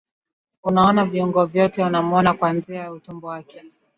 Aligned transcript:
unaona 0.63 1.05
viungo 1.05 1.45
vyote 1.45 1.83
unamwona 1.83 2.33
kuanzia 2.33 2.91
utumbo 2.91 3.27
wake 3.27 3.63